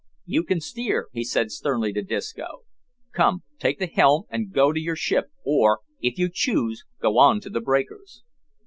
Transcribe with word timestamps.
"You 0.25 0.43
can 0.43 0.59
steer," 0.61 1.09
he 1.11 1.23
said 1.23 1.51
sternly 1.51 1.93
to 1.93 2.01
Disco. 2.01 2.63
"Come, 3.13 3.43
take 3.59 3.77
the 3.77 3.85
helm 3.85 4.23
an' 4.31 4.49
go 4.49 4.73
to 4.73 4.79
your 4.79 4.95
ship; 4.95 5.25
or, 5.45 5.81
if 6.01 6.17
you 6.17 6.27
choose, 6.27 6.85
go 6.99 7.19
on 7.19 7.39
the 7.43 7.61
breakers." 7.61 8.23